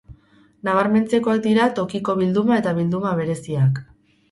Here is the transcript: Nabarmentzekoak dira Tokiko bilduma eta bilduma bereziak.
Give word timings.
Nabarmentzekoak 0.67 1.43
dira 1.43 1.67
Tokiko 1.81 2.17
bilduma 2.23 2.59
eta 2.65 2.75
bilduma 2.81 3.15
bereziak. 3.23 3.81